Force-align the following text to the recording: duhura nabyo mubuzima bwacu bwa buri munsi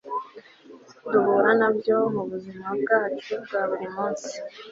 duhura 1.11 1.51
nabyo 1.59 1.97
mubuzima 2.15 2.67
bwacu 2.81 3.31
bwa 3.43 3.61
buri 3.69 3.87
munsi 3.95 4.33